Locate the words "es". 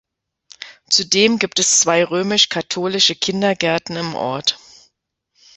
1.59-1.79